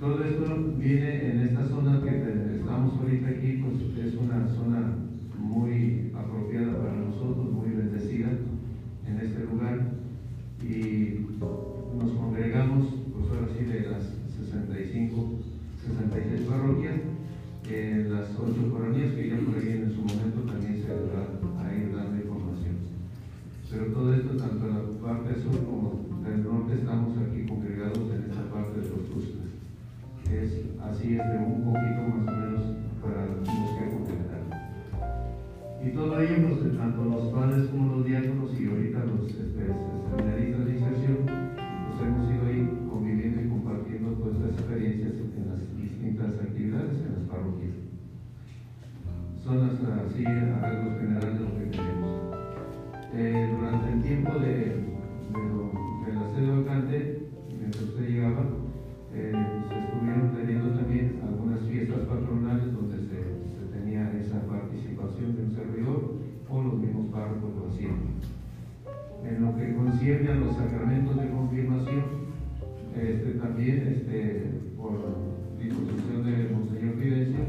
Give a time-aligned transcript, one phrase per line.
[0.00, 4.96] Todo esto viene en esta zona que estamos ahorita aquí, pues es una zona
[5.38, 7.49] muy apropiada para nosotros,
[30.90, 32.64] así, es de un poquito más o menos
[33.00, 34.42] para los que congregar.
[35.82, 39.62] Y todo ello, pues, tanto los padres como los diáconos y ahorita los este,
[40.10, 45.60] seminaristas de inserción, pues hemos ido ahí conviviendo y compartiendo todas estas experiencias en las
[45.78, 47.76] distintas actividades en las parroquias.
[49.44, 52.10] Son así arreglos generales lo que tenemos.
[53.14, 54.90] Eh, durante el tiempo de
[56.14, 56.99] la sede vacante,
[69.40, 72.04] En lo que concierne a los sacramentos de confirmación,
[72.94, 75.00] este, también este, por
[75.58, 77.40] disposición de Monseñor Fidencio,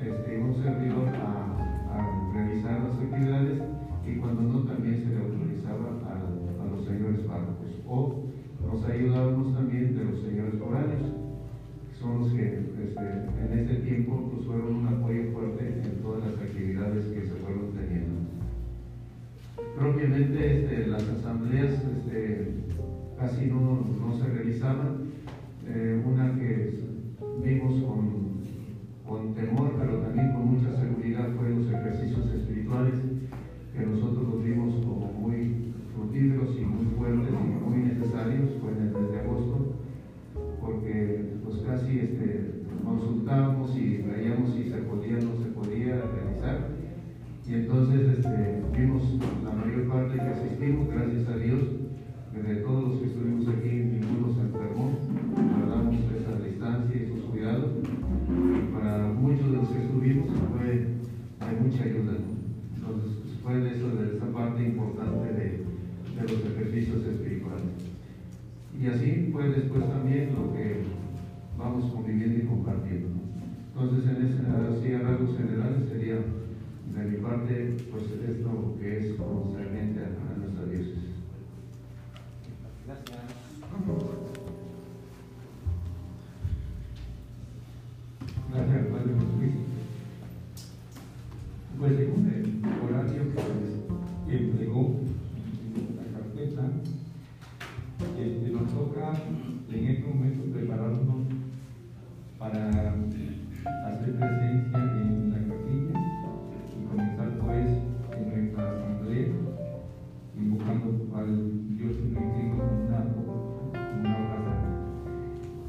[0.00, 3.60] este, un servidor a, a, realizar las actividades
[4.08, 7.76] y cuando no también se le autorizaba a, los señores párrocos.
[7.86, 8.24] O
[8.64, 11.12] nos ayudábamos también de los señores horarios,
[19.78, 22.48] Propiamente este, las asambleas este,
[23.16, 25.04] casi no, no, se realizaban,
[25.66, 26.80] eh, una que
[27.44, 28.42] vimos con,
[29.06, 32.94] con temor, pero también con mucha seguridad, fue los ejercicios espirituales,
[33.72, 38.78] que nosotros los vimos como muy fructíferos y muy fuertes y muy necesarios, fue en
[38.78, 39.74] el mes de agosto,
[40.60, 46.68] porque pues casi este, consultábamos y veíamos si se podía o no se podía realizar.
[47.46, 48.67] Y entonces este,
[61.68, 62.12] mucha ayuda.
[62.76, 63.12] Entonces
[63.42, 65.44] fue de, eso, de esa parte importante de,
[66.16, 67.76] de los ejercicios espirituales.
[68.80, 70.82] Y así fue después también lo que
[71.58, 73.08] vamos conviviendo y compartiendo.
[73.74, 78.57] Entonces, en ese, así a rasgos generales sería de mi parte, pues esto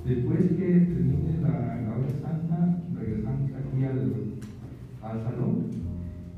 [0.09, 4.09] Después que termine la, la hora santa, regresamos aquí al,
[5.03, 5.69] al salón.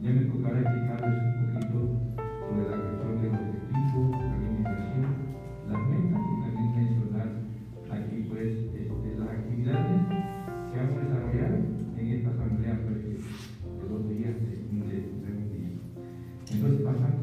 [0.01, 1.79] Ya me tocará explicarles un poquito
[2.19, 5.07] sobre la cuestión de los objetivos, la alimentación,
[5.71, 7.29] las metas y también mencionar
[7.95, 10.01] aquí pues este, las actividades
[10.67, 11.53] que vamos a desarrollar
[11.95, 14.51] en esta asamblea pues, de dos días de,
[14.83, 14.99] de,
[15.47, 15.71] día.
[16.51, 17.20] Entonces pasamos